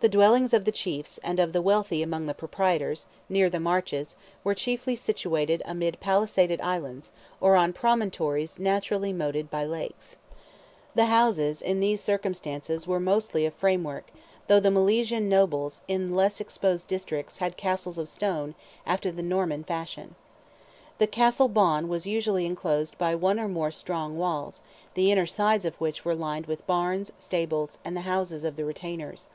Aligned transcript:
The 0.00 0.08
dwellings 0.08 0.52
of 0.52 0.64
the 0.64 0.72
chiefs, 0.72 1.18
and 1.18 1.38
of 1.38 1.52
the 1.52 1.62
wealthy 1.62 2.02
among 2.02 2.26
the 2.26 2.34
proprietors, 2.34 3.06
near 3.28 3.48
the 3.48 3.60
marches, 3.60 4.16
were 4.42 4.52
chiefly 4.54 4.96
situated 4.96 5.62
amid 5.64 6.00
pallisaded 6.00 6.60
islands, 6.60 7.12
or 7.40 7.54
on 7.54 7.72
promontories 7.72 8.58
naturally 8.58 9.12
moated 9.12 9.50
by 9.52 9.64
lakes. 9.64 10.16
The 10.96 11.04
houses, 11.04 11.62
in 11.62 11.78
those 11.78 12.00
circumstances, 12.00 12.88
were 12.88 12.98
mostly 12.98 13.46
of 13.46 13.54
framework, 13.54 14.08
though 14.48 14.58
the 14.58 14.68
Milesian 14.70 15.28
nobles, 15.28 15.80
in 15.86 16.12
less 16.12 16.40
exposed 16.40 16.88
districts, 16.88 17.38
had 17.38 17.56
castles 17.56 17.96
of 17.96 18.08
stone, 18.08 18.56
after 18.84 19.12
the 19.12 19.22
Norman 19.22 19.62
fashion. 19.62 20.16
The 20.98 21.06
Castle 21.06 21.48
"bawn" 21.48 21.86
was 21.86 22.04
usually 22.06 22.46
enclosed 22.46 22.98
by 22.98 23.14
one 23.14 23.38
or 23.38 23.46
more 23.48 23.70
strong 23.70 24.18
walls, 24.18 24.60
the 24.94 25.12
inner 25.12 25.24
sides 25.26 25.64
of 25.64 25.76
which 25.76 26.04
were 26.04 26.16
lined 26.16 26.46
with 26.46 26.66
barns, 26.66 27.12
stables, 27.16 27.78
and 27.84 27.96
the 27.96 28.00
houses 28.08 28.42
of 28.42 28.56
the 28.56 28.64
retainers. 28.64 29.30